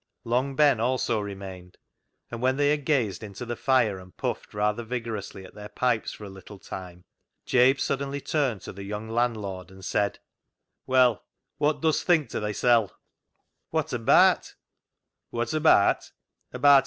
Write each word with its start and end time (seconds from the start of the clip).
Long 0.23 0.55
Ben 0.55 0.79
also 0.79 1.19
remained, 1.19 1.77
and 2.31 2.41
when 2.41 2.57
they 2.57 2.71
had 2.71 2.85
gazed 2.87 3.21
into 3.21 3.45
the 3.45 3.55
fire 3.55 3.99
and 3.99 4.17
puffed 4.17 4.55
rather 4.55 4.81
vigorously 4.81 5.45
at 5.45 5.53
their 5.53 5.69
pipes 5.69 6.11
for 6.11 6.23
a 6.23 6.29
little 6.31 6.57
time, 6.57 7.05
Jabe 7.45 7.77
suddenly 7.77 8.19
turned 8.19 8.61
to 8.61 8.73
the 8.73 8.81
young 8.81 9.07
landlord 9.09 9.69
and 9.69 9.85
said 9.85 10.17
—"Well, 10.87 11.23
wot 11.59 11.83
dust 11.83 12.03
think 12.03 12.29
to 12.29 12.41
thysel'?"" 12.41 12.89
Wot 13.71 13.93
abaat?"" 13.93 14.55
Wot 15.31 15.53
abaat 15.53 16.09